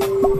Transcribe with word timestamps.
you 0.00 0.37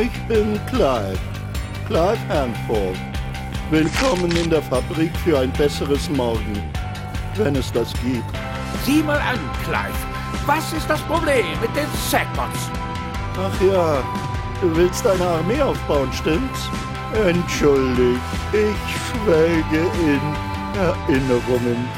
Ich 0.00 0.12
bin 0.28 0.60
Clive. 0.66 1.18
Clive 1.88 2.18
Hanford. 2.28 2.96
Willkommen 3.68 4.30
in 4.36 4.48
der 4.48 4.62
Fabrik 4.62 5.10
für 5.24 5.40
ein 5.40 5.50
besseres 5.54 6.08
Morgen. 6.10 6.62
Wenn 7.34 7.56
es 7.56 7.72
das 7.72 7.92
gibt. 7.94 8.22
Sieh 8.84 9.02
mal 9.02 9.18
an, 9.18 9.40
Clive. 9.64 9.98
Was 10.46 10.72
ist 10.72 10.88
das 10.88 11.00
Problem 11.02 11.44
mit 11.60 11.74
den 11.74 11.88
Sackbots? 12.08 12.70
Ach 13.34 13.60
ja, 13.60 14.00
du 14.60 14.76
willst 14.76 15.04
eine 15.04 15.26
Armee 15.26 15.60
aufbauen, 15.60 16.12
stimmt's? 16.12 16.70
Entschuldigt, 17.26 18.20
ich 18.52 19.24
schwelge 19.24 19.90
in 20.04 20.20
Erinnerungen. 20.78 21.88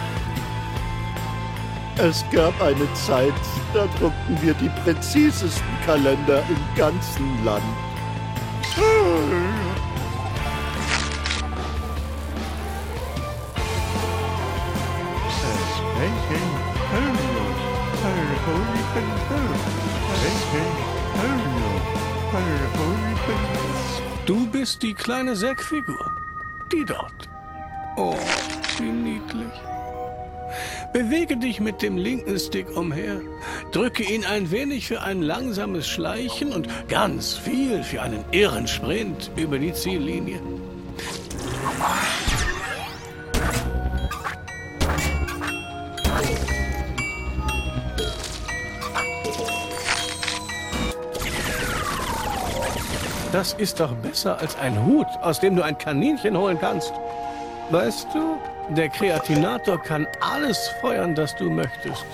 Es 1.98 2.24
gab 2.32 2.58
eine 2.62 2.90
Zeit, 2.94 3.34
da 3.74 3.86
druckten 3.98 4.40
wir 4.40 4.54
die 4.54 4.70
präzisesten 4.84 5.76
Kalender 5.84 6.42
im 6.48 6.76
ganzen 6.78 7.44
Land. 7.44 7.89
Du 24.26 24.46
bist 24.46 24.82
die 24.82 24.94
kleine 24.94 25.34
Säckfigur. 25.34 26.12
Die 26.72 26.84
dort. 26.84 27.28
Oh, 27.96 28.16
wie 28.78 28.84
niedlich. 28.84 29.52
Bewege 30.92 31.36
dich 31.36 31.60
mit 31.60 31.82
dem 31.82 31.96
linken 31.96 32.38
Stick 32.38 32.76
umher, 32.76 33.20
drücke 33.72 34.02
ihn 34.02 34.24
ein 34.24 34.50
wenig 34.50 34.88
für 34.88 35.02
ein 35.02 35.22
langsames 35.22 35.86
Schleichen 35.86 36.52
und 36.52 36.68
ganz 36.88 37.36
viel 37.36 37.82
für 37.84 38.02
einen 38.02 38.24
irren 38.32 38.66
Sprint 38.66 39.30
über 39.36 39.58
die 39.58 39.72
Ziellinie. 39.72 40.40
Das 53.32 53.52
ist 53.52 53.78
doch 53.78 53.94
besser 53.96 54.38
als 54.40 54.56
ein 54.58 54.84
Hut, 54.84 55.06
aus 55.22 55.38
dem 55.38 55.54
du 55.54 55.62
ein 55.62 55.78
Kaninchen 55.78 56.36
holen 56.36 56.58
kannst. 56.60 56.92
Weißt 57.70 58.08
du, 58.12 58.38
der 58.74 58.88
Kreatinator 58.88 59.80
kann 59.80 60.06
alles 60.20 60.68
feuern, 60.80 61.14
das 61.14 61.36
du 61.36 61.48
möchtest. 61.48 62.04